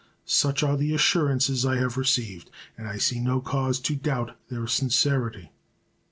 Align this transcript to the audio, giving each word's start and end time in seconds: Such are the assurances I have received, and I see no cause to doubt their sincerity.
Such 0.25 0.63
are 0.63 0.75
the 0.77 0.95
assurances 0.95 1.63
I 1.63 1.75
have 1.75 1.95
received, 1.95 2.49
and 2.75 2.87
I 2.87 2.97
see 2.97 3.19
no 3.19 3.39
cause 3.39 3.79
to 3.81 3.95
doubt 3.95 4.35
their 4.49 4.65
sincerity. 4.65 5.51